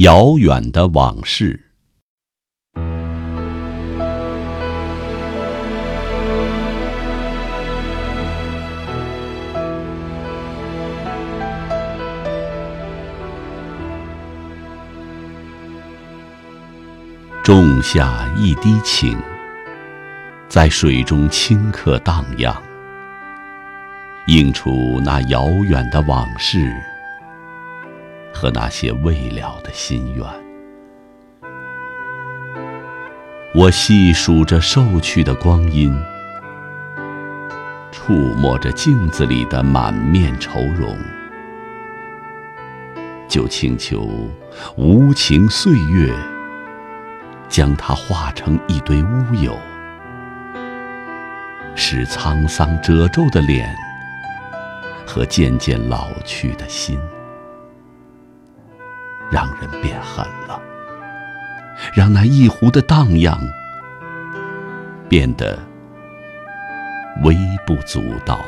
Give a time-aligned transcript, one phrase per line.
[0.00, 1.60] 遥远的往事，
[17.42, 19.18] 种下一滴情，
[20.48, 22.56] 在水中顷刻荡漾，
[24.28, 26.74] 映出那遥远的往事。
[28.40, 30.26] 和那些未了的心愿，
[33.54, 35.94] 我细数着瘦去的光阴，
[37.92, 40.96] 触摸着镜子里的满面愁容，
[43.28, 44.08] 就请求
[44.74, 46.10] 无情岁月
[47.46, 49.54] 将它化成一堆乌有，
[51.74, 53.70] 使沧桑褶皱的脸
[55.06, 56.98] 和渐渐老去的心。
[59.30, 60.60] 让人变狠了，
[61.94, 63.40] 让那一壶的荡漾
[65.08, 65.58] 变得
[67.22, 68.40] 微不足道。